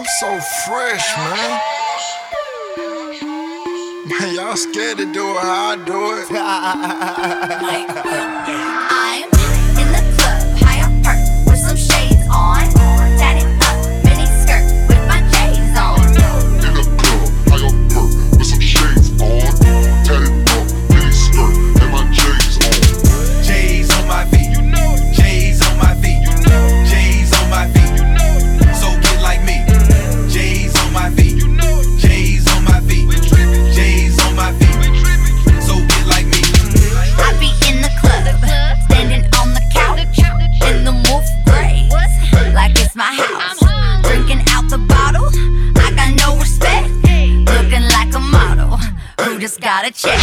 [0.00, 1.60] I'm so fresh, man.
[4.08, 6.16] Man, y'all scared to do it how I do
[8.86, 8.96] it.
[49.50, 50.20] just got a check.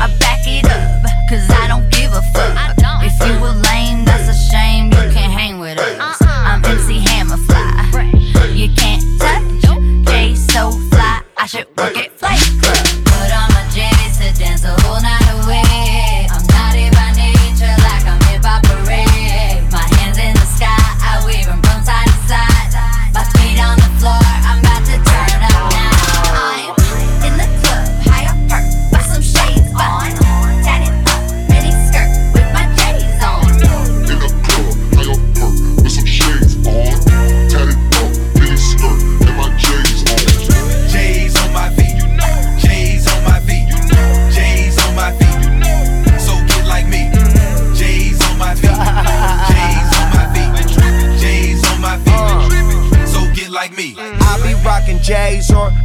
[0.00, 2.76] I back it up, cause I don't give a fuck.
[3.02, 4.86] If you were lame, that's a shame.
[4.86, 6.22] You can't hang with us.
[6.22, 6.28] Uh-uh.
[6.28, 8.56] I'm MC Hammerfly.
[8.56, 11.22] You can't touch J so fly.
[11.36, 12.47] I should work at Flight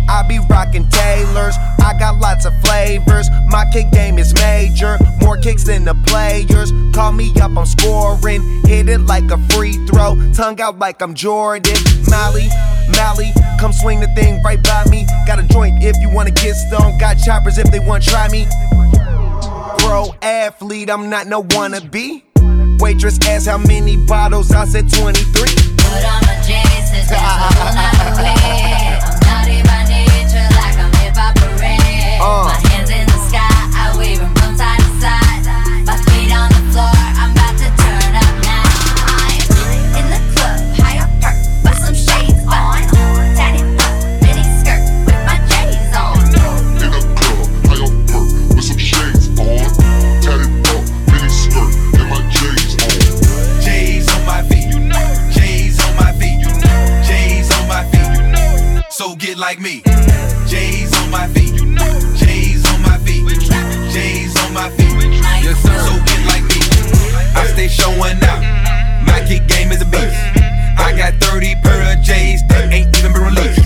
[0.09, 1.55] I be rockin' Taylors.
[1.83, 3.29] I got lots of flavors.
[3.47, 6.71] My kick game is major, more kicks than the players.
[6.93, 8.41] Call me up, I'm scoring.
[8.65, 11.75] Hit it like a free throw, tongue out like I'm Jordan.
[12.09, 12.47] Mally,
[12.95, 15.05] Mally, come swing the thing right by me.
[15.25, 16.99] Got a joint if you wanna get stoned.
[16.99, 18.45] Got choppers if they wanna try me.
[19.79, 22.23] Pro athlete, I'm not no wannabe.
[22.79, 26.32] Waitress asked how many bottles, I said 23.
[59.53, 59.81] Like me.
[60.47, 61.53] J's on my feet.
[62.17, 63.23] J's on my feet.
[63.91, 64.95] J's on my feet.
[65.45, 65.77] Yes, sir.
[65.85, 66.59] So get like me.
[67.35, 68.41] I stay showing out.
[69.05, 70.17] My kick game is a beast.
[70.77, 73.61] I got 30 pair of J's that ain't even been released.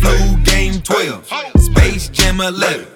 [0.00, 1.26] Flu game 12.
[1.60, 2.86] Space Jam 11.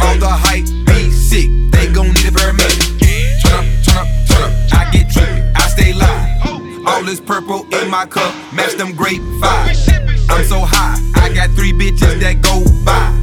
[0.00, 1.50] All the hype be sick.
[1.72, 3.00] They gon' need a paramedic.
[3.42, 4.74] Turn up, turn up, turn up.
[4.78, 5.52] I get trippy.
[5.56, 6.86] I stay live.
[6.86, 8.32] All this purple in my cup.
[8.54, 10.30] Match them grape vibes.
[10.30, 11.09] I'm so high.
[11.40, 13.16] Got three bitches that go by.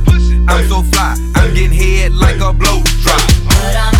[0.52, 1.16] I'm so fly.
[1.36, 3.97] I'm getting head like a blow drop.